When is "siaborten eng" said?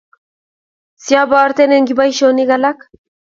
1.09-1.87